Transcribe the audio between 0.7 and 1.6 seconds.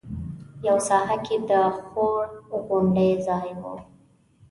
ساحه کې د